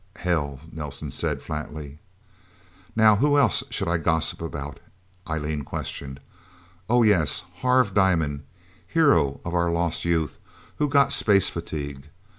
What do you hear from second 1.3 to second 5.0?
flatly. "Now who else should I gossip about?"